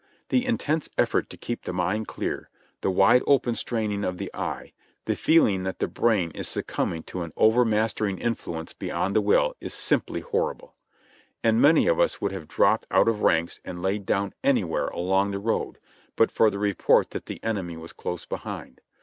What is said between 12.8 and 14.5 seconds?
out of ranks and laid down